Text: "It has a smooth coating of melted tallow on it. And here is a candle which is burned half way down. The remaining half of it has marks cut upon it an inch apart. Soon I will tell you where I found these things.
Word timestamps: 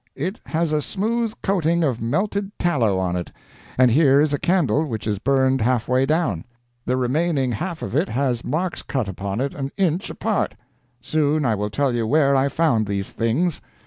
"It 0.15 0.39
has 0.47 0.71
a 0.71 0.81
smooth 0.81 1.35
coating 1.43 1.83
of 1.83 2.01
melted 2.01 2.51
tallow 2.57 2.97
on 2.97 3.15
it. 3.15 3.31
And 3.77 3.91
here 3.91 4.19
is 4.19 4.33
a 4.33 4.39
candle 4.39 4.83
which 4.83 5.05
is 5.05 5.19
burned 5.19 5.61
half 5.61 5.87
way 5.87 6.07
down. 6.07 6.43
The 6.87 6.97
remaining 6.97 7.51
half 7.51 7.83
of 7.83 7.95
it 7.95 8.09
has 8.09 8.43
marks 8.43 8.81
cut 8.81 9.07
upon 9.07 9.39
it 9.41 9.53
an 9.53 9.69
inch 9.77 10.09
apart. 10.09 10.55
Soon 11.01 11.45
I 11.45 11.53
will 11.53 11.69
tell 11.69 11.93
you 11.93 12.07
where 12.07 12.35
I 12.35 12.49
found 12.49 12.87
these 12.87 13.11
things. 13.11 13.61